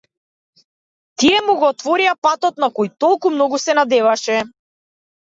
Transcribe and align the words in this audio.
Тие 1.25 1.43
му 1.51 1.57
го 1.65 1.69
отворија 1.75 2.15
патот 2.29 2.65
на 2.65 2.73
кој 2.81 2.93
толку 3.07 3.35
многу 3.39 3.65
се 3.69 3.81
надеваше. 3.85 4.45